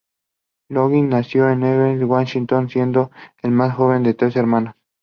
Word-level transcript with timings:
Loggins 0.71 1.11
nació 1.11 1.51
en 1.51 1.61
Everett, 1.61 2.01
Washington, 2.05 2.69
siendo 2.71 3.11
el 3.43 3.51
más 3.51 3.75
joven 3.75 4.01
de 4.01 4.15
tres 4.15 4.35
hermanos. 4.35 4.73